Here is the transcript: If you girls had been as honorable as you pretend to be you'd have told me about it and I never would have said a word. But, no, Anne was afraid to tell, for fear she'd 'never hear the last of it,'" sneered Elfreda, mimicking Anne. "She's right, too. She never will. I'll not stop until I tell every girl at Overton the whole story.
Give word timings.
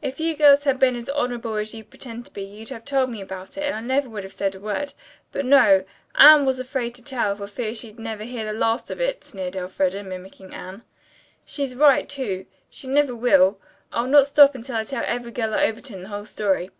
If 0.00 0.20
you 0.20 0.36
girls 0.36 0.62
had 0.62 0.78
been 0.78 0.94
as 0.94 1.08
honorable 1.08 1.56
as 1.56 1.74
you 1.74 1.82
pretend 1.82 2.26
to 2.26 2.32
be 2.32 2.44
you'd 2.44 2.68
have 2.68 2.84
told 2.84 3.10
me 3.10 3.20
about 3.20 3.58
it 3.58 3.64
and 3.64 3.74
I 3.74 3.80
never 3.80 4.08
would 4.08 4.22
have 4.22 4.32
said 4.32 4.54
a 4.54 4.60
word. 4.60 4.92
But, 5.32 5.44
no, 5.44 5.84
Anne 6.14 6.44
was 6.44 6.60
afraid 6.60 6.94
to 6.94 7.02
tell, 7.02 7.34
for 7.34 7.48
fear 7.48 7.74
she'd 7.74 7.98
'never 7.98 8.22
hear 8.22 8.44
the 8.44 8.56
last 8.56 8.88
of 8.92 9.00
it,'" 9.00 9.24
sneered 9.24 9.56
Elfreda, 9.56 10.04
mimicking 10.04 10.54
Anne. 10.54 10.84
"She's 11.44 11.74
right, 11.74 12.08
too. 12.08 12.46
She 12.70 12.86
never 12.86 13.16
will. 13.16 13.58
I'll 13.92 14.06
not 14.06 14.28
stop 14.28 14.54
until 14.54 14.76
I 14.76 14.84
tell 14.84 15.02
every 15.08 15.32
girl 15.32 15.52
at 15.54 15.68
Overton 15.68 16.02
the 16.04 16.08
whole 16.08 16.24
story. 16.26 16.70